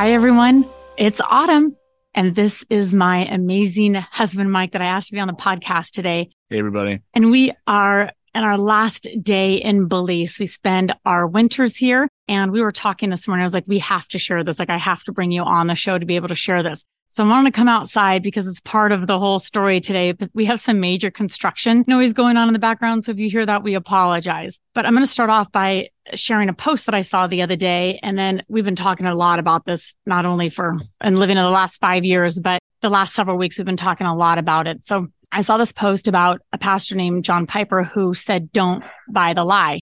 [0.00, 0.66] Hi, everyone.
[0.96, 1.76] It's Autumn,
[2.14, 5.90] and this is my amazing husband, Mike, that I asked to be on the podcast
[5.90, 6.30] today.
[6.48, 7.00] Hey, everybody.
[7.12, 10.38] And we are in our last day in Belize.
[10.38, 13.42] We spend our winters here, and we were talking this morning.
[13.42, 14.58] I was like, we have to share this.
[14.58, 16.82] Like, I have to bring you on the show to be able to share this.
[17.10, 20.12] So I want to come outside because it's part of the whole story today.
[20.12, 23.04] But we have some major construction noise going on in the background.
[23.04, 24.60] So if you hear that, we apologize.
[24.74, 27.56] But I'm going to start off by sharing a post that I saw the other
[27.56, 27.98] day.
[28.02, 31.44] And then we've been talking a lot about this, not only for and living in
[31.44, 34.66] the last five years, but the last several weeks, we've been talking a lot about
[34.66, 34.84] it.
[34.84, 39.34] So I saw this post about a pastor named John Piper who said, don't buy
[39.34, 39.80] the lie.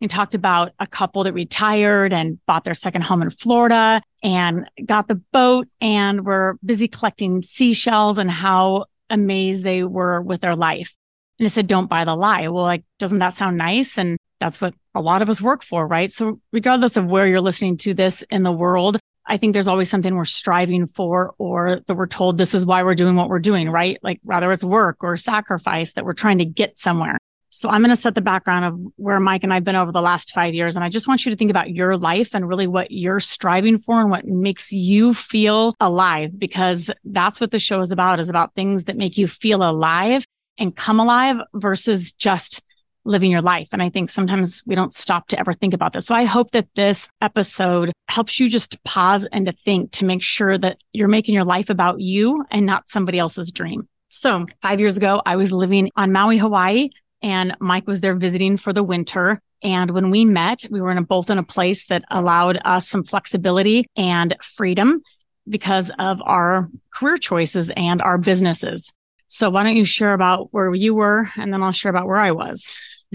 [0.00, 4.68] He talked about a couple that retired and bought their second home in Florida and
[4.84, 10.56] got the boat and were busy collecting seashells and how amazed they were with their
[10.56, 10.94] life.
[11.38, 12.48] And he said, don't buy the lie.
[12.48, 13.98] Well, like, doesn't that sound nice?
[13.98, 16.10] And that's what a lot of us work for, right?
[16.10, 19.90] So regardless of where you're listening to this in the world, I think there's always
[19.90, 23.40] something we're striving for or that we're told this is why we're doing what we're
[23.40, 23.98] doing, right?
[24.02, 27.18] Like whether it's work or sacrifice that we're trying to get somewhere.
[27.50, 30.02] So I'm going to set the background of where Mike and I've been over the
[30.02, 30.76] last five years.
[30.76, 33.78] And I just want you to think about your life and really what you're striving
[33.78, 38.28] for and what makes you feel alive, because that's what the show is about, is
[38.28, 40.24] about things that make you feel alive
[40.58, 42.62] and come alive versus just
[43.06, 43.68] living your life.
[43.72, 46.06] And I think sometimes we don't stop to ever think about this.
[46.06, 50.22] So I hope that this episode helps you just pause and to think to make
[50.22, 53.88] sure that you're making your life about you and not somebody else's dream.
[54.08, 56.88] So five years ago, I was living on Maui, Hawaii
[57.22, 59.40] and Mike was there visiting for the winter.
[59.62, 62.88] And when we met, we were in a, both in a place that allowed us
[62.88, 65.02] some flexibility and freedom
[65.48, 68.92] because of our career choices and our businesses.
[69.28, 72.18] So why don't you share about where you were and then I'll share about where
[72.18, 72.66] I was.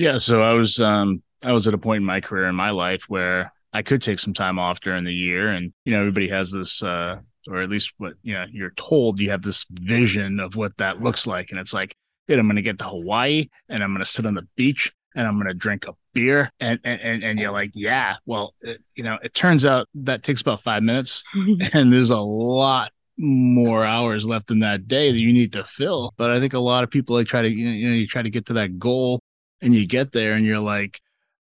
[0.02, 2.72] Yeah, so I was um I was at a point in my career in my
[2.72, 6.28] life where I could take some time off during the year and you know everybody
[6.28, 7.18] has this uh
[7.48, 11.02] or at least what you know you're told you have this vision of what that
[11.02, 11.96] looks like and it's like
[12.28, 14.94] dude, I'm going to get to Hawaii and I'm going to sit on the beach
[15.16, 16.50] and I'm going to drink a beer.
[16.60, 20.40] And, and, and, you're like, yeah, well, it, you know, it turns out that takes
[20.40, 21.24] about five minutes
[21.74, 26.14] and there's a lot more hours left in that day that you need to fill.
[26.16, 28.30] But I think a lot of people like try to, you know, you try to
[28.30, 29.20] get to that goal
[29.62, 31.00] and you get there and you're like,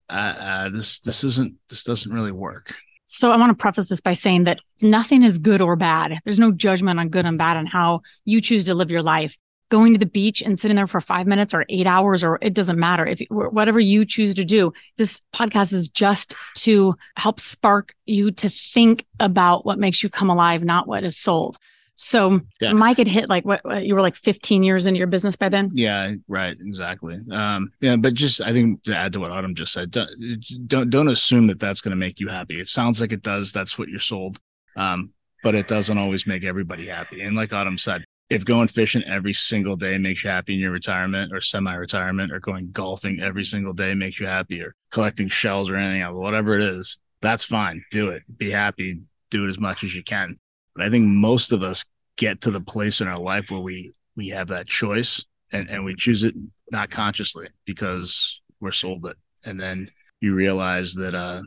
[0.09, 2.75] uh, uh, this, this isn't, this doesn't really work.
[3.07, 6.19] So I want to preface this by saying that nothing is good or bad.
[6.25, 9.37] There's no judgment on good and bad and how you choose to live your life
[9.71, 12.55] going to the beach and sitting there for five minutes or eight hours, or it
[12.55, 14.73] doesn't matter if whatever you choose to do.
[14.99, 20.29] This podcast is just to help spark you to think about what makes you come
[20.29, 21.57] alive, not what is sold.
[22.03, 22.73] So yeah.
[22.73, 25.51] Mike had hit like what, what, you were like 15 years into your business by
[25.51, 25.71] then.
[25.75, 27.21] Yeah, right, exactly.
[27.31, 30.09] Um, yeah, but just I think to add to what Autumn just said, don't
[30.67, 32.59] don't, don't assume that that's going to make you happy.
[32.59, 33.53] It sounds like it does.
[33.53, 34.39] That's what you're sold.
[34.77, 35.11] Um,
[35.43, 37.21] but it doesn't always make everybody happy.
[37.21, 40.71] And like Autumn said, if going fishing every single day makes you happy in your
[40.71, 45.69] retirement or semi-retirement or going golfing every single day makes you happy or collecting shells
[45.69, 47.85] or anything else, whatever it is, that's fine.
[47.91, 48.23] Do it.
[48.39, 49.01] Be happy.
[49.31, 50.39] Do it as much as you can.
[50.75, 51.85] But I think most of us
[52.21, 55.85] get to the place in our life where we we have that choice and, and
[55.85, 56.35] we choose it
[56.71, 59.17] not consciously because we're sold it.
[59.45, 59.91] And then
[60.21, 61.43] you realize that uh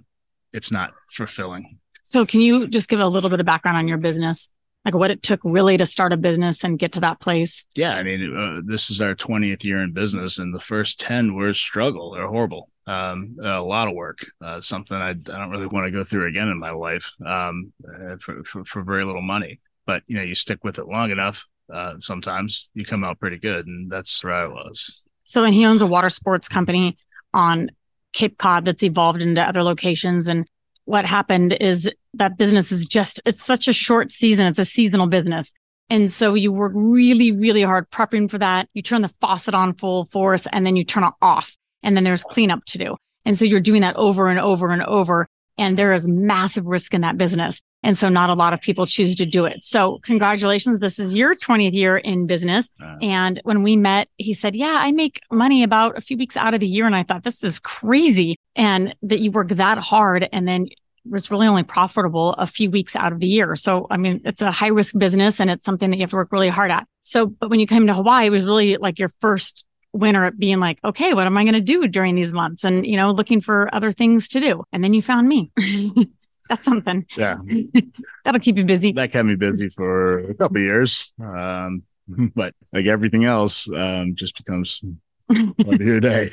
[0.52, 1.78] it's not fulfilling.
[2.02, 4.50] So can you just give a little bit of background on your business?
[4.86, 7.64] like what it took really to start a business and get to that place?
[7.75, 11.36] Yeah, I mean, uh, this is our 20th year in business, and the first 10
[11.36, 12.12] were struggle.
[12.12, 12.70] They're horrible.
[12.86, 16.28] Um, a lot of work, uh, something I, I, don't really want to go through
[16.28, 19.62] again in my life um, uh, for, for, for, very little money.
[19.85, 23.38] But, you know, you stick with it long enough, uh, sometimes you come out pretty
[23.38, 23.68] good.
[23.68, 25.03] And that's where I was.
[25.24, 26.97] So, and he owns a water sports company
[27.33, 27.69] on
[28.13, 30.27] Cape Cod that's evolved into other locations.
[30.27, 30.45] And
[30.85, 34.45] what happened is that business is just, it's such a short season.
[34.45, 35.51] It's a seasonal business.
[35.89, 38.68] And so you work really, really hard prepping for that.
[38.74, 42.03] You turn the faucet on full force and then you turn it off and then
[42.03, 42.95] there's cleanup to do.
[43.25, 45.27] And so you're doing that over and over and over.
[45.57, 47.62] And there is massive risk in that business.
[47.83, 49.63] And so not a lot of people choose to do it.
[49.63, 50.80] So congratulations.
[50.80, 52.69] This is your 20th year in business.
[52.81, 56.38] Uh, and when we met, he said, yeah, I make money about a few weeks
[56.38, 56.85] out of the year.
[56.85, 60.68] And I thought this is crazy and that you work that hard and then
[61.09, 63.56] was really only profitable a few weeks out of the year.
[63.56, 66.15] So, I mean, it's a high risk business and it's something that you have to
[66.15, 66.88] work really hard at.
[67.01, 70.39] So, but when you came to Hawaii, it was really like your first winter at
[70.39, 72.63] being like, okay, what am I going to do during these months?
[72.63, 74.63] And, you know, looking for other things to do.
[74.71, 75.51] And then you found me.
[76.50, 77.06] That's something.
[77.18, 77.38] Yeah.
[78.25, 78.92] That'll keep you busy.
[78.94, 81.12] That kept me busy for a couple years.
[81.19, 81.84] Um,
[82.36, 84.81] but like everything else, um, just becomes
[85.28, 86.30] one your day.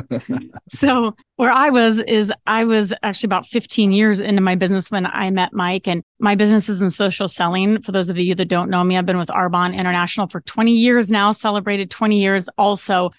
[0.68, 5.06] so where I was is I was actually about 15 years into my business when
[5.06, 7.82] I met Mike and my business is in social selling.
[7.82, 10.72] For those of you that don't know me, I've been with Arbonne International for 20
[10.72, 13.10] years now, celebrated 20 years also.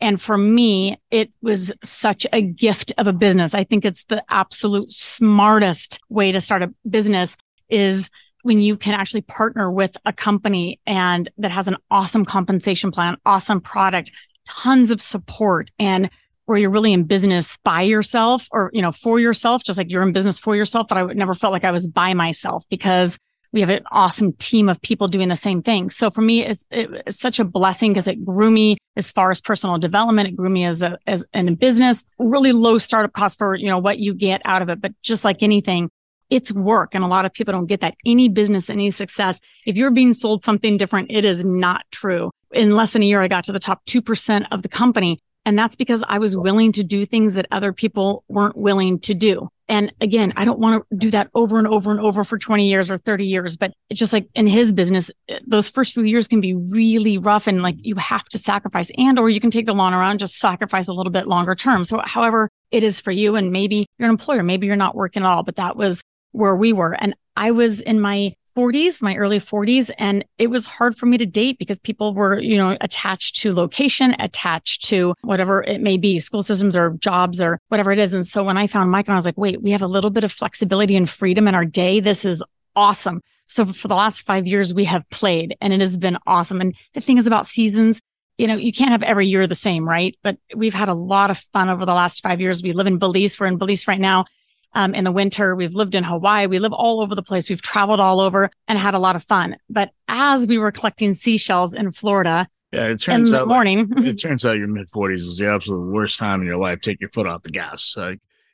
[0.00, 3.54] And for me, it was such a gift of a business.
[3.54, 7.36] I think it's the absolute smartest way to start a business
[7.68, 8.08] is
[8.42, 13.16] when you can actually partner with a company and that has an awesome compensation plan,
[13.26, 14.10] awesome product,
[14.46, 16.08] tons of support and
[16.46, 20.02] where you're really in business by yourself or, you know, for yourself, just like you're
[20.02, 20.88] in business for yourself.
[20.88, 23.18] But I would never felt like I was by myself because
[23.52, 25.90] we have an awesome team of people doing the same thing.
[25.90, 29.40] So for me, it's, it's such a blessing because it grew me as far as
[29.40, 30.28] personal development.
[30.28, 33.68] It grew me as a, as in a business, really low startup cost for, you
[33.68, 34.80] know, what you get out of it.
[34.80, 35.90] But just like anything,
[36.30, 36.94] it's work.
[36.94, 37.94] And a lot of people don't get that.
[38.06, 42.30] Any business, any success, if you're being sold something different, it is not true.
[42.52, 45.18] In less than a year, I got to the top 2% of the company.
[45.44, 49.14] And that's because I was willing to do things that other people weren't willing to
[49.14, 49.48] do.
[49.68, 52.68] And again, I don't want to do that over and over and over for 20
[52.68, 55.12] years or 30 years, but it's just like in his business,
[55.46, 59.16] those first few years can be really rough and like you have to sacrifice and,
[59.16, 61.84] or you can take the long around, just sacrifice a little bit longer term.
[61.84, 65.22] So however it is for you, and maybe you're an employer, maybe you're not working
[65.22, 66.02] at all, but that was
[66.32, 66.92] where we were.
[66.92, 71.18] And I was in my 40s, my early 40s, and it was hard for me
[71.18, 75.96] to date because people were, you know, attached to location, attached to whatever it may
[75.96, 78.12] be, school systems or jobs or whatever it is.
[78.12, 80.10] And so when I found Mike, and I was like, wait, we have a little
[80.10, 82.00] bit of flexibility and freedom in our day.
[82.00, 82.42] This is
[82.76, 83.20] awesome.
[83.46, 86.60] So for the last five years, we have played and it has been awesome.
[86.60, 88.00] And the thing is about seasons,
[88.38, 90.16] you know, you can't have every year the same, right?
[90.22, 92.62] But we've had a lot of fun over the last five years.
[92.62, 93.38] We live in Belize.
[93.38, 94.24] We're in Belize right now
[94.72, 95.54] um, in the winter.
[95.54, 96.46] We've lived in Hawaii.
[96.46, 97.48] We live all over the place.
[97.48, 99.56] We've traveled all over and had a lot of fun.
[99.68, 103.88] But as we were collecting seashells in Florida, yeah, it turns out morning.
[103.88, 106.80] Like, it turns out your mid forties is the absolute worst time in your life.
[106.80, 107.96] Take your foot off the gas.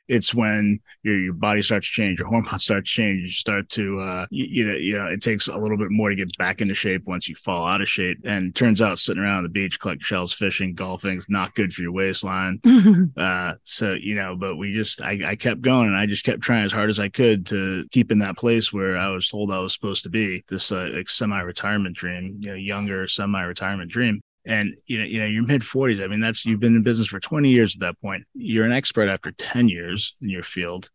[0.07, 3.69] It's when your your body starts to change, your hormones start to change, you start
[3.69, 6.35] to uh you, you, know you know it takes a little bit more to get
[6.37, 8.17] back into shape once you fall out of shape.
[8.23, 11.81] And turns out sitting around the beach collecting shells, fishing, golfing is not good for
[11.81, 12.61] your waistline.
[13.17, 16.41] uh so you know, but we just I, I kept going and I just kept
[16.41, 19.51] trying as hard as I could to keep in that place where I was told
[19.51, 20.43] I was supposed to be.
[20.47, 25.05] This uh, like semi retirement dream, you know, younger semi retirement dream and you know
[25.05, 27.75] you know your mid 40s i mean that's you've been in business for 20 years
[27.75, 28.23] at that point.
[28.33, 30.89] You're an expert after 10 years in your field.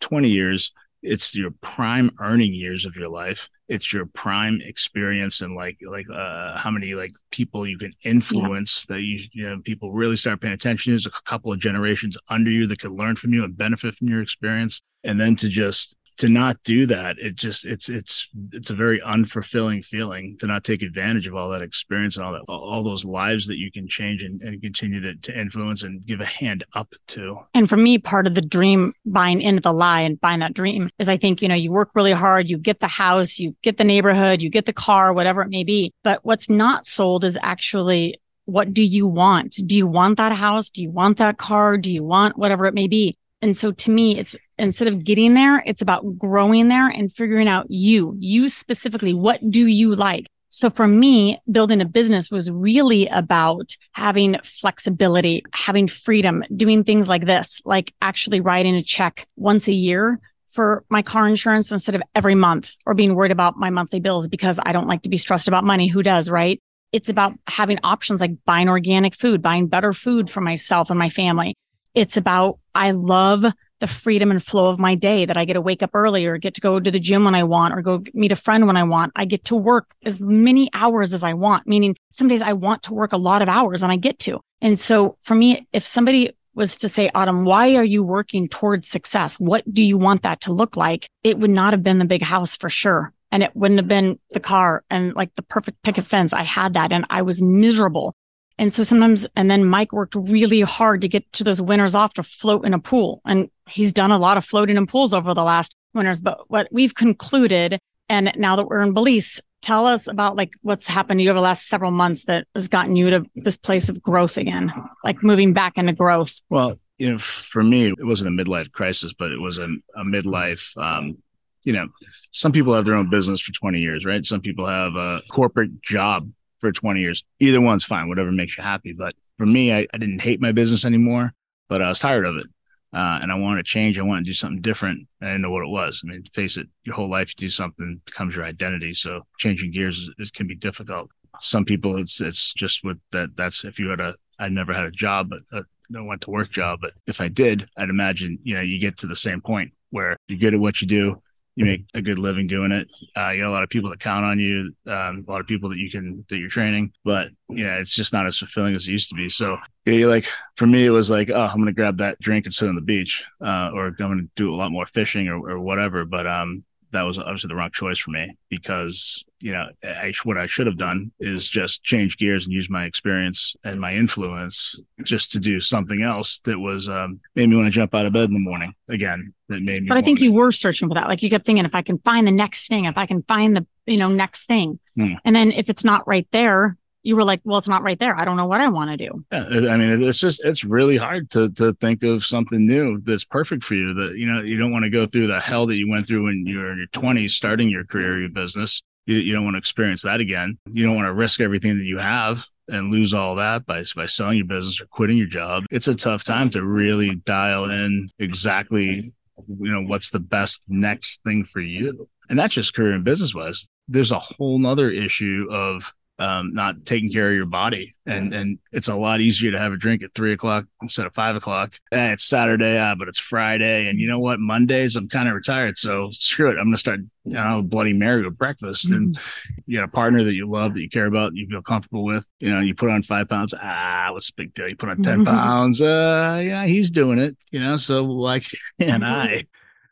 [0.00, 0.72] 20 years
[1.02, 3.48] it's your prime earning years of your life.
[3.68, 8.84] It's your prime experience and like like uh how many like people you can influence
[8.88, 8.96] yeah.
[8.96, 12.50] that you you know people really start paying attention there's a couple of generations under
[12.50, 14.80] you that can learn from you and benefit from your experience.
[15.04, 19.00] And then to just to not do that it just it's it's it's a very
[19.00, 23.04] unfulfilling feeling to not take advantage of all that experience and all that all those
[23.04, 26.64] lives that you can change and, and continue to, to influence and give a hand
[26.74, 30.40] up to and for me part of the dream buying into the lie and buying
[30.40, 33.38] that dream is i think you know you work really hard you get the house
[33.38, 36.84] you get the neighborhood you get the car whatever it may be but what's not
[36.84, 39.56] sold is actually what do you want?
[39.66, 40.70] Do you want that house?
[40.70, 41.76] Do you want that car?
[41.76, 43.14] Do you want whatever it may be?
[43.42, 47.48] And so to me, it's instead of getting there, it's about growing there and figuring
[47.48, 50.26] out you, you specifically, what do you like?
[50.50, 57.08] So for me, building a business was really about having flexibility, having freedom, doing things
[57.08, 61.94] like this, like actually writing a check once a year for my car insurance instead
[61.94, 65.10] of every month or being worried about my monthly bills because I don't like to
[65.10, 65.88] be stressed about money.
[65.88, 66.58] Who does, right?
[66.92, 71.10] It's about having options like buying organic food, buying better food for myself and my
[71.10, 71.54] family.
[71.94, 73.44] It's about, I love
[73.80, 76.38] the freedom and flow of my day that I get to wake up early or
[76.38, 78.76] get to go to the gym when I want or go meet a friend when
[78.76, 79.12] I want.
[79.16, 82.82] I get to work as many hours as I want, meaning some days I want
[82.84, 84.40] to work a lot of hours and I get to.
[84.60, 88.88] And so for me, if somebody was to say, Autumn, why are you working towards
[88.88, 89.38] success?
[89.38, 91.06] What do you want that to look like?
[91.22, 93.12] It would not have been the big house for sure.
[93.30, 96.32] And it wouldn't have been the car and like the perfect picket fence.
[96.32, 98.14] I had that and I was miserable.
[98.58, 102.14] And so sometimes, and then Mike worked really hard to get to those winners off
[102.14, 103.20] to float in a pool.
[103.24, 106.20] And he's done a lot of floating in pools over the last winners.
[106.20, 110.86] But what we've concluded, and now that we're in Belize, tell us about like what's
[110.86, 113.88] happened to you over the last several months that has gotten you to this place
[113.88, 114.72] of growth again,
[115.04, 116.40] like moving back into growth.
[116.48, 120.04] Well, you know, for me, it wasn't a midlife crisis, but it was a, a
[120.04, 120.76] midlife.
[120.76, 121.18] Um,
[121.62, 121.88] you know,
[122.32, 124.24] some people have their own business for 20 years, right?
[124.24, 127.24] Some people have a corporate job for 20 years.
[127.40, 128.92] Either one's fine, whatever makes you happy.
[128.92, 131.32] But for me, I, I didn't hate my business anymore,
[131.68, 132.46] but I was tired of it.
[132.92, 133.98] Uh, and I wanted to change.
[133.98, 135.06] I wanted to do something different.
[135.20, 136.02] I didn't know what it was.
[136.02, 138.94] I mean, face it, your whole life you do something becomes your identity.
[138.94, 141.10] So changing gears is, is, can be difficult.
[141.40, 143.36] Some people, it's it's just with that.
[143.36, 144.14] That's if you had a.
[144.38, 146.78] I never had a job, but a, no went to work job.
[146.80, 150.16] But if I did, I'd imagine you know you get to the same point where
[150.26, 151.22] you're good at what you do
[151.58, 152.88] you make a good living doing it.
[153.16, 155.48] Uh, you got a lot of people that count on you, um, a lot of
[155.48, 157.30] people that you can that you're training, but
[157.64, 159.28] know it's just not as fulfilling as it used to be.
[159.28, 162.54] So yeah, like for me, it was like, oh, I'm gonna grab that drink and
[162.54, 165.58] sit on the beach, uh, or I'm gonna do a lot more fishing or, or
[165.58, 166.04] whatever.
[166.04, 170.38] But um, that was obviously the wrong choice for me because you know I, what
[170.38, 174.78] I should have done is just change gears and use my experience and my influence
[175.02, 178.12] just to do something else that was um, made me want to jump out of
[178.12, 179.32] bed in the morning again.
[179.48, 179.88] That made me.
[179.88, 181.08] But I think you were searching for that.
[181.08, 183.56] Like you kept thinking, if I can find the next thing, if I can find
[183.56, 185.14] the you know next thing, hmm.
[185.24, 188.16] and then if it's not right there, you were like, well, it's not right there.
[188.16, 189.24] I don't know what I want to do.
[189.32, 193.24] Yeah, I mean, it's just it's really hard to to think of something new that's
[193.24, 193.94] perfect for you.
[193.94, 196.24] That you know you don't want to go through the hell that you went through
[196.24, 198.82] when you were in your twenties, starting your career, your business.
[199.06, 200.58] You, you don't want to experience that again.
[200.72, 204.06] You don't want to risk everything that you have and lose all that by by
[204.06, 205.64] selling your business or quitting your job.
[205.70, 209.14] It's a tough time to really dial in exactly
[209.46, 213.34] you know what's the best next thing for you and that's just career and business
[213.34, 217.94] wise there's a whole nother issue of um, not taking care of your body.
[218.06, 221.14] And and it's a lot easier to have a drink at three o'clock instead of
[221.14, 221.74] five o'clock.
[221.92, 223.88] Eh, it's Saturday, ah, but it's Friday.
[223.88, 224.40] And you know what?
[224.40, 225.76] Mondays, I'm kind of retired.
[225.76, 226.52] So screw it.
[226.52, 228.86] I'm going to start, you know, Bloody Mary with breakfast.
[228.86, 228.96] Mm-hmm.
[228.96, 229.18] And
[229.66, 232.26] you got a partner that you love, that you care about, you feel comfortable with.
[232.40, 233.54] You know, you put on five pounds.
[233.60, 234.68] Ah, what's the big deal?
[234.68, 235.24] You put on 10 mm-hmm.
[235.24, 235.82] pounds.
[235.82, 238.44] Uh, yeah, he's doing it, you know, so like,
[238.78, 239.04] and mm-hmm.
[239.04, 239.46] I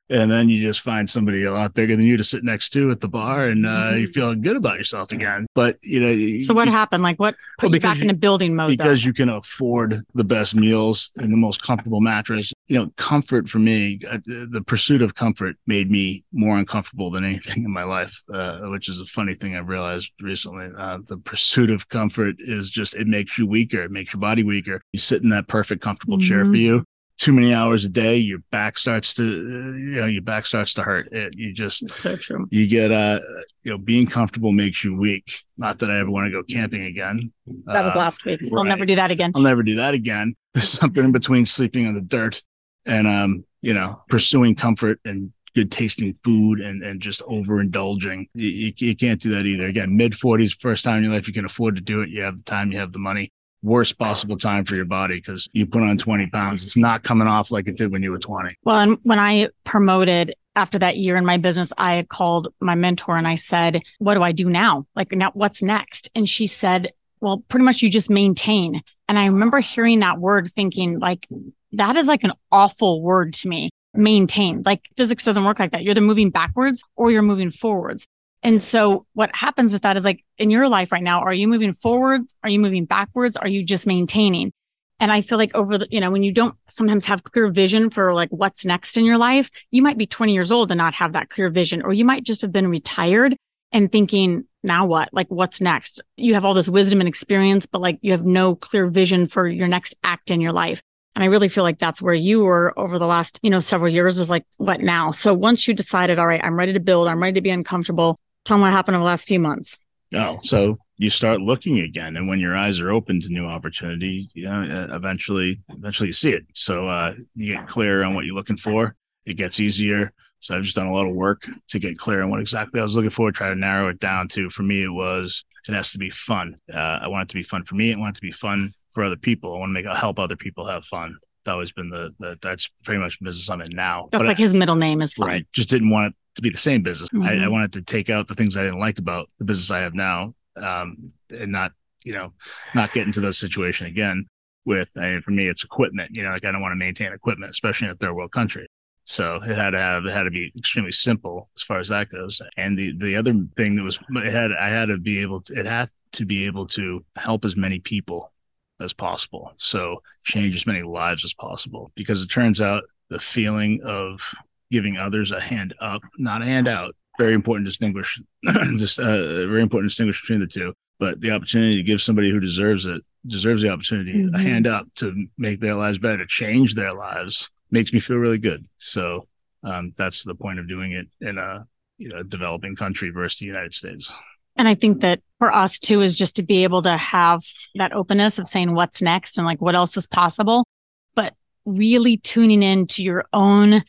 [0.09, 2.91] and then you just find somebody a lot bigger than you to sit next to
[2.91, 3.99] at the bar and uh, mm-hmm.
[3.99, 7.69] you're feeling good about yourself again but you know so what happened like what put
[7.69, 9.07] well, you back you, in a building mode because though?
[9.07, 13.59] you can afford the best meals and the most comfortable mattress you know comfort for
[13.59, 18.23] me uh, the pursuit of comfort made me more uncomfortable than anything in my life
[18.33, 22.71] uh, which is a funny thing i've realized recently uh, the pursuit of comfort is
[22.71, 25.83] just it makes you weaker it makes your body weaker you sit in that perfect
[25.83, 26.29] comfortable mm-hmm.
[26.29, 26.85] chair for you
[27.19, 30.83] too many hours a day, your back starts to, you know, your back starts to
[30.83, 31.09] hurt.
[31.13, 32.47] It, you just, it's so true.
[32.51, 33.21] You get, uh,
[33.63, 35.45] you know, being comfortable makes you weak.
[35.57, 37.33] Not that I ever want to go camping again.
[37.67, 38.43] That was uh, last week.
[38.43, 38.53] Right.
[38.55, 39.33] I'll never do that again.
[39.35, 40.35] I'll never do that again.
[40.55, 42.43] There's something in between sleeping on the dirt
[42.87, 48.29] and, um, you know, pursuing comfort and good tasting food and, and just overindulging.
[48.35, 49.67] You, you, you can't do that either.
[49.67, 52.11] Again, mid 40s, first time in your life you can afford to do it.
[52.11, 53.33] You have the time, you have the money
[53.67, 56.63] worst possible time for your body because you put on 20 pounds.
[56.63, 58.55] It's not coming off like it did when you were 20.
[58.65, 63.17] Well, and when I promoted after that year in my business, I called my mentor
[63.17, 64.87] and I said, What do I do now?
[64.95, 66.09] Like, now what's next?
[66.15, 68.81] And she said, Well, pretty much you just maintain.
[69.09, 71.27] And I remember hearing that word thinking, like,
[71.73, 73.71] that is like an awful word to me.
[73.95, 74.63] Maintain.
[74.65, 75.83] Like physics doesn't work like that.
[75.83, 78.07] You're either moving backwards or you're moving forwards.
[78.47, 81.49] And so what happens with that is like in your life right now, are you
[81.49, 82.33] moving forwards?
[82.45, 83.37] Are you moving backwards?
[83.37, 84.53] Are you just maintaining?
[85.01, 87.91] And I feel like over the, you know, when you don't sometimes have clear vision
[87.91, 90.95] for like what's next in your life, you might be 20 years old and not
[90.95, 93.37] have that clear vision, or you might just have been retired
[93.73, 95.09] and thinking, now what?
[95.13, 96.01] Like, what's next?
[96.17, 99.49] You have all this wisdom and experience, but like you have no clear vision for
[99.49, 100.81] your next act in your life.
[101.17, 103.93] And I really feel like that's where you were over the last, you know, several
[103.93, 105.11] years is like, what now?
[105.11, 108.21] So once you decided, all right, I'm ready to build, I'm ready to be uncomfortable,
[108.47, 109.79] Tell them what happened over the last few months.
[110.15, 114.31] Oh, so you start looking again, and when your eyes are open to new opportunity,
[114.35, 116.47] you know, eventually, eventually you see it.
[116.55, 118.95] So uh, you get clear on what you're looking for.
[119.27, 120.13] It gets easier.
[120.41, 122.85] So I've just done a lot of work to get clear on what exactly I
[122.85, 123.33] was looking for.
[123.33, 124.49] Try to narrow it down to.
[124.51, 126.57] For me, it was it has to be fun.
[126.73, 127.93] Uh, I want it to be fun for me.
[127.93, 129.55] I want it to be fun for other people.
[129.55, 131.19] I want to make help other people have fun.
[131.45, 134.09] That always been the, the that's pretty much business I'm in now.
[134.13, 135.27] That's but like I, his middle name is fun.
[135.27, 135.47] Right.
[135.53, 137.11] Just didn't want it to be the same business.
[137.11, 137.23] Mm-hmm.
[137.23, 137.53] I, I, mm-hmm.
[137.53, 140.35] wanted to take out the things I didn't like about the business I have now,
[140.57, 141.73] um, and not,
[142.05, 142.33] you know,
[142.75, 144.27] not get into that situation again.
[144.65, 146.11] with, I mean, for me, it's equipment.
[146.15, 148.67] You know, like I don't want to maintain equipment, especially in a third world country.
[149.05, 152.11] So it had to have it had to be extremely simple as far as that
[152.11, 152.43] goes.
[152.57, 155.55] And the the other thing that was it had I had to be able to
[155.55, 158.33] it had to be able to help as many people
[158.81, 159.53] as possible.
[159.59, 161.93] So change as many lives as possible.
[161.95, 164.35] Because it turns out the feeling of
[164.71, 168.21] giving others a hand up, not a hand out, very important to distinguish
[168.77, 170.73] just uh, very important to distinguish between the two.
[170.99, 174.35] But the opportunity to give somebody who deserves it deserves the opportunity mm-hmm.
[174.35, 178.17] a hand up to make their lives better, to change their lives makes me feel
[178.17, 178.67] really good.
[178.77, 179.27] So
[179.63, 181.67] um, that's the point of doing it in a
[181.99, 184.11] you know developing country versus the United States.
[184.57, 187.43] And I think that for us too is just to be able to have
[187.75, 190.67] that openness of saying what's next and like what else is possible,
[191.15, 191.35] but
[191.67, 193.83] really tuning in to your own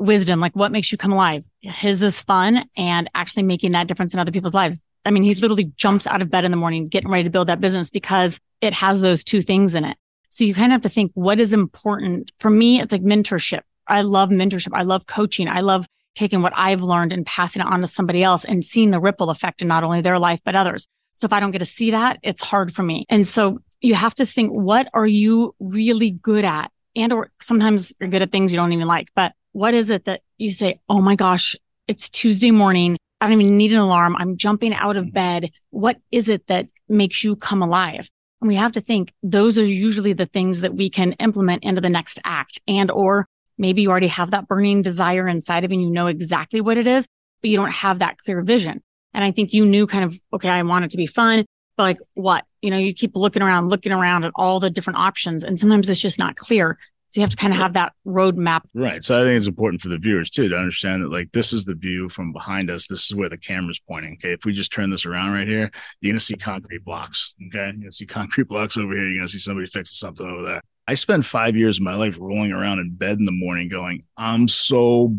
[0.00, 1.44] wisdom, like what makes you come alive.
[1.60, 4.80] His is fun and actually making that difference in other people's lives?
[5.04, 7.48] I mean, he literally jumps out of bed in the morning, getting ready to build
[7.48, 9.96] that business because it has those two things in it.
[10.30, 12.32] So you kind of have to think what is important.
[12.38, 13.60] For me, it's like mentorship.
[13.86, 14.70] I love mentorship.
[14.72, 15.48] I love coaching.
[15.48, 18.90] I love taking what I've learned and passing it on to somebody else and seeing
[18.90, 20.86] the ripple effect in not only their life, but others.
[21.14, 23.06] So if I don't get to see that, it's hard for me.
[23.08, 26.70] And so you have to think, what are you really good at?
[26.96, 30.04] And or sometimes you're good at things you don't even like, but what is it
[30.04, 31.56] that you say, Oh my gosh,
[31.88, 32.96] it's Tuesday morning.
[33.20, 34.16] I don't even need an alarm.
[34.16, 35.12] I'm jumping out of mm.
[35.12, 35.50] bed.
[35.70, 38.08] What is it that makes you come alive?
[38.40, 41.80] And we have to think those are usually the things that we can implement into
[41.80, 43.26] the next act and or
[43.58, 46.78] maybe you already have that burning desire inside of you and you know exactly what
[46.78, 47.06] it is,
[47.42, 48.82] but you don't have that clear vision.
[49.12, 51.44] And I think you knew kind of, okay, I want it to be fun,
[51.76, 52.44] but like what?
[52.62, 55.90] You know, you keep looking around, looking around at all the different options and sometimes
[55.90, 56.78] it's just not clear.
[57.10, 58.62] So you have to kind of have that roadmap.
[58.72, 59.02] Right.
[59.02, 61.64] So I think it's important for the viewers too to understand that like this is
[61.64, 62.86] the view from behind us.
[62.86, 64.14] This is where the camera's pointing.
[64.14, 64.32] Okay.
[64.32, 67.34] If we just turn this around right here, you're gonna see concrete blocks.
[67.48, 67.66] Okay.
[67.66, 69.08] You're gonna see concrete blocks over here.
[69.08, 70.62] You're gonna see somebody fixing something over there.
[70.86, 74.04] I spent five years of my life rolling around in bed in the morning going,
[74.16, 75.16] I'm so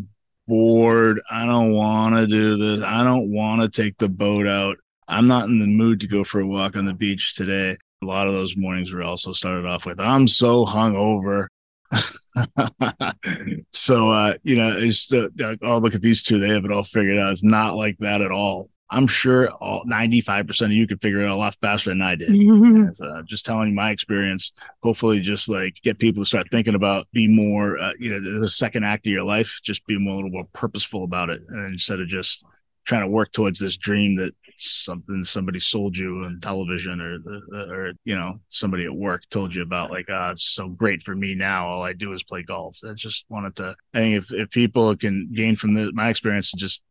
[0.48, 1.20] bored.
[1.30, 2.82] I don't want to do this.
[2.82, 4.78] I don't want to take the boat out.
[5.08, 7.76] I'm not in the mood to go for a walk on the beach today.
[8.02, 11.46] A lot of those mornings were also started off with, I'm so hungover.
[13.72, 15.28] so uh, you know, it's uh,
[15.62, 17.32] oh look at these two, they have it all figured out.
[17.32, 18.70] It's not like that at all.
[18.92, 22.14] I'm sure all 95% of you could figure it out a lot faster than I
[22.14, 22.28] did.
[22.42, 23.02] Mm-hmm.
[23.02, 24.52] Uh, just telling you my experience,
[24.82, 28.48] hopefully just like get people to start thinking about be more, uh, you know, the
[28.48, 31.40] second act of your life, just be more, a little more purposeful about it.
[31.48, 32.44] And instead of just
[32.84, 37.66] trying to work towards this dream that something somebody sold you on television or the,
[37.70, 41.14] or you know somebody at work told you about like ah it's so great for
[41.14, 41.66] me now.
[41.68, 42.78] All i do is play golf.
[42.88, 46.52] I just wanted to i think if, if people can gain from this my experience
[46.52, 46.82] just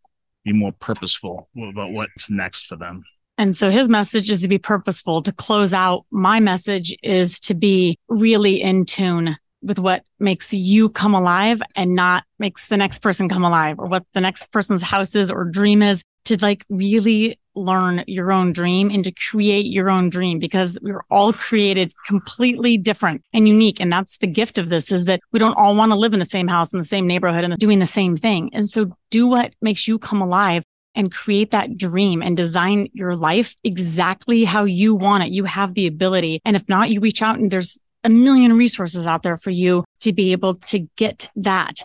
[0.44, 3.04] be more purposeful about what's next for them.
[3.38, 5.22] And so his message is to be purposeful.
[5.24, 10.90] To close out my message is to be really in tune with what makes you
[10.90, 14.82] come alive and not makes the next person come alive or what the next person's
[14.82, 16.04] house is or dream is.
[16.26, 21.04] To like really learn your own dream and to create your own dream because we're
[21.10, 23.80] all created completely different and unique.
[23.80, 26.20] And that's the gift of this is that we don't all want to live in
[26.20, 28.50] the same house in the same neighborhood and doing the same thing.
[28.54, 30.64] And so do what makes you come alive
[30.96, 35.32] and create that dream and design your life exactly how you want it.
[35.32, 36.42] You have the ability.
[36.46, 39.84] And if not, you reach out and there's a million resources out there for you
[40.02, 41.76] to be able to get that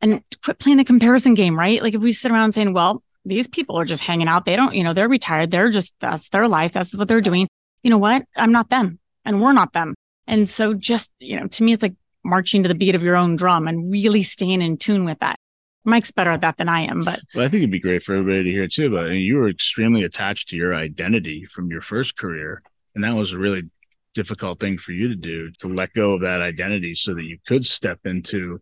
[0.00, 1.82] and quit playing the comparison game, right?
[1.82, 4.44] Like if we sit around saying, well, these people are just hanging out.
[4.44, 5.50] They don't, you know, they're retired.
[5.50, 6.72] They're just, that's their life.
[6.72, 7.48] That's what they're doing.
[7.82, 8.24] You know what?
[8.36, 9.94] I'm not them and we're not them.
[10.26, 13.16] And so just, you know, to me, it's like marching to the beat of your
[13.16, 15.36] own drum and really staying in tune with that.
[15.84, 18.14] Mike's better at that than I am, but well, I think it'd be great for
[18.16, 18.90] everybody to hear too.
[18.90, 22.60] But I mean, you were extremely attached to your identity from your first career,
[22.96, 23.70] and that was a really
[24.12, 27.38] difficult thing for you to do to let go of that identity so that you
[27.46, 28.60] could step into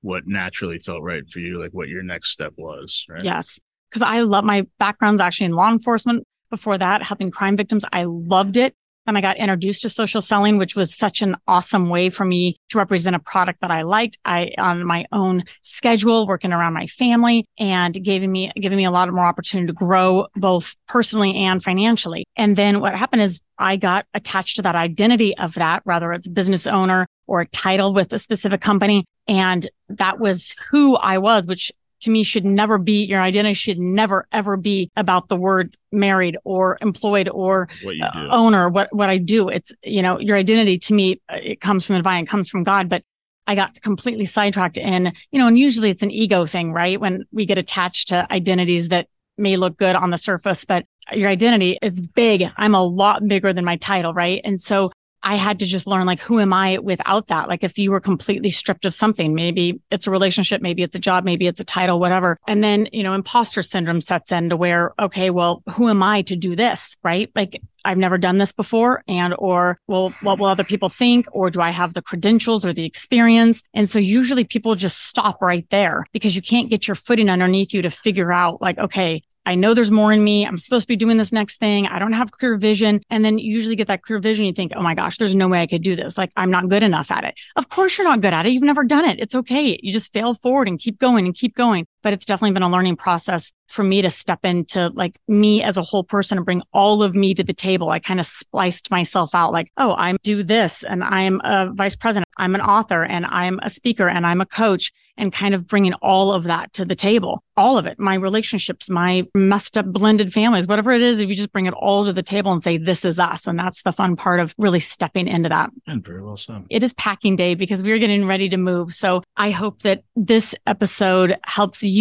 [0.00, 3.04] what naturally felt right for you, like what your next step was.
[3.08, 3.22] Right?
[3.22, 3.60] Yes,
[3.94, 6.26] because I love my background's actually in law enforcement.
[6.50, 8.74] Before that, helping crime victims, I loved it.
[9.06, 12.56] Then I got introduced to social selling, which was such an awesome way for me
[12.70, 14.18] to represent a product that I liked.
[14.24, 18.90] I on my own schedule, working around my family and giving me giving me a
[18.90, 22.26] lot of more opportunity to grow both personally and financially.
[22.34, 26.26] And then what happened is I got attached to that identity of that, whether it's
[26.26, 29.04] business owner or a title with a specific company.
[29.28, 31.70] And that was who I was, which
[32.04, 36.36] to me should never be your identity should never ever be about the word married
[36.44, 37.68] or employed or
[38.02, 39.48] uh, owner what what I do.
[39.48, 42.48] It's you know your identity to me uh, it comes from the divine it comes
[42.48, 43.02] from God but
[43.46, 47.00] I got completely sidetracked in you know and usually it's an ego thing right?
[47.00, 51.28] When we get attached to identities that may look good on the surface but your
[51.28, 52.44] identity it's big.
[52.56, 54.40] I'm a lot bigger than my title right?
[54.44, 54.90] And so
[55.24, 57.48] I had to just learn like, who am I without that?
[57.48, 60.98] Like, if you were completely stripped of something, maybe it's a relationship, maybe it's a
[60.98, 62.38] job, maybe it's a title, whatever.
[62.46, 66.22] And then, you know, imposter syndrome sets in to where, okay, well, who am I
[66.22, 66.96] to do this?
[67.02, 67.30] Right.
[67.34, 71.50] Like, I've never done this before and or well what will other people think or
[71.50, 75.66] do I have the credentials or the experience and so usually people just stop right
[75.70, 79.54] there because you can't get your footing underneath you to figure out like okay I
[79.54, 80.46] know there's more in me.
[80.46, 81.86] I'm supposed to be doing this next thing.
[81.86, 83.02] I don't have clear vision.
[83.10, 84.46] And then you usually get that clear vision.
[84.46, 86.16] You think, oh my gosh, there's no way I could do this.
[86.16, 87.34] Like I'm not good enough at it.
[87.56, 88.50] Of course you're not good at it.
[88.50, 89.18] You've never done it.
[89.20, 89.78] It's okay.
[89.82, 91.86] You just fail forward and keep going and keep going.
[92.04, 95.76] But it's definitely been a learning process for me to step into like me as
[95.76, 97.90] a whole person and bring all of me to the table.
[97.90, 101.96] I kind of spliced myself out like, oh, I do this and I'm a vice
[101.96, 102.28] president.
[102.36, 105.94] I'm an author and I'm a speaker and I'm a coach and kind of bringing
[105.94, 107.42] all of that to the table.
[107.56, 111.36] All of it, my relationships, my messed up blended families, whatever it is, if you
[111.36, 113.46] just bring it all to the table and say, this is us.
[113.46, 115.70] And that's the fun part of really stepping into that.
[115.86, 116.64] And very well said.
[116.68, 118.92] It is packing day because we're getting ready to move.
[118.92, 121.93] So I hope that this episode helps you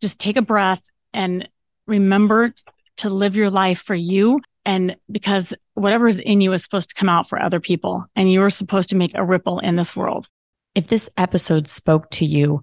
[0.00, 1.48] just take a breath and
[1.86, 2.54] remember
[2.98, 4.40] to live your life for you.
[4.64, 8.30] And because whatever is in you is supposed to come out for other people and
[8.30, 10.28] you're supposed to make a ripple in this world.
[10.74, 12.62] If this episode spoke to you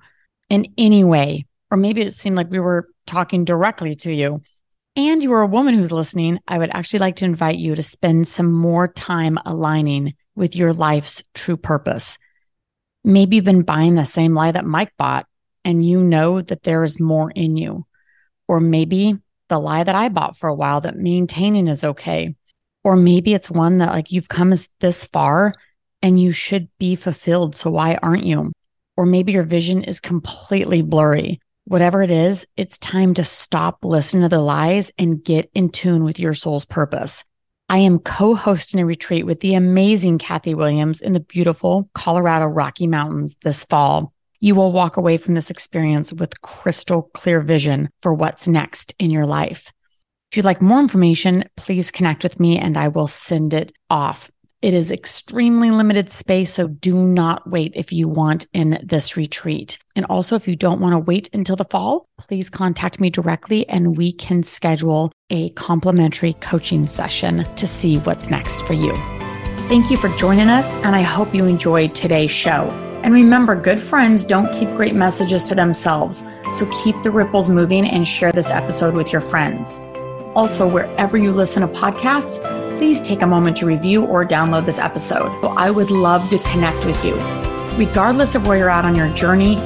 [0.49, 4.41] in any way, or maybe it seemed like we were talking directly to you,
[4.95, 7.83] and you are a woman who's listening, I would actually like to invite you to
[7.83, 12.17] spend some more time aligning with your life's true purpose.
[13.03, 15.25] Maybe you've been buying the same lie that Mike bought
[15.65, 17.85] and you know that there is more in you.
[18.47, 19.17] Or maybe
[19.49, 22.35] the lie that I bought for a while that maintaining is okay.
[22.83, 25.53] Or maybe it's one that like you've come this far
[26.01, 27.55] and you should be fulfilled.
[27.55, 28.51] So why aren't you?
[28.95, 31.41] Or maybe your vision is completely blurry.
[31.65, 36.03] Whatever it is, it's time to stop listening to the lies and get in tune
[36.03, 37.23] with your soul's purpose.
[37.67, 42.45] I am co hosting a retreat with the amazing Kathy Williams in the beautiful Colorado
[42.45, 44.13] Rocky Mountains this fall.
[44.39, 49.09] You will walk away from this experience with crystal clear vision for what's next in
[49.09, 49.71] your life.
[50.31, 54.29] If you'd like more information, please connect with me and I will send it off.
[54.61, 59.77] It is extremely limited space, so do not wait if you want in this retreat.
[59.95, 63.69] And also, if you don't want to wait until the fall, please contact me directly
[63.69, 68.95] and we can schedule a complimentary coaching session to see what's next for you.
[69.67, 72.94] Thank you for joining us, and I hope you enjoyed today's show.
[73.05, 76.23] And remember, good friends don't keep great messages to themselves.
[76.55, 79.79] So keep the ripples moving and share this episode with your friends.
[80.33, 82.41] Also, wherever you listen to podcasts,
[82.79, 85.39] please take a moment to review or download this episode.
[85.41, 87.13] So I would love to connect with you.
[87.77, 89.57] Regardless of where you're at on your journey,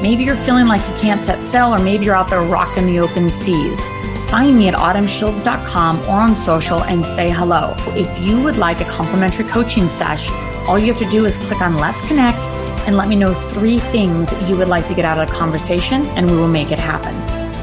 [0.00, 3.00] maybe you're feeling like you can't set sail, or maybe you're out there rocking the
[3.00, 3.86] open seas.
[4.30, 7.74] Find me at autumnshields.com or on social and say hello.
[7.88, 10.30] If you would like a complimentary coaching sesh,
[10.66, 12.48] all you have to do is click on Let's Connect
[12.88, 16.06] and let me know three things you would like to get out of the conversation,
[16.16, 17.14] and we will make it happen.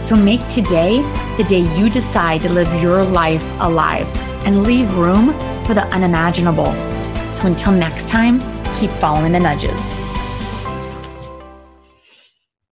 [0.04, 1.02] So make today
[1.36, 4.08] the day you decide to live your life alive
[4.46, 5.34] and leave room
[5.66, 6.72] for the unimaginable.
[7.34, 8.40] So until next time,
[8.76, 10.05] keep following the nudges.